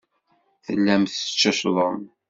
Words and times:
Tellam 0.65 1.03
tetteccḍem. 1.05 1.99